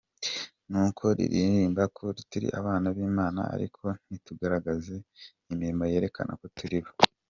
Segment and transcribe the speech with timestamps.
[0.69, 4.95] Nuko turirimba ko turi abana b’Imana ariko ntitugaragaze
[5.51, 6.91] imirimo yerekana ko turi bo”.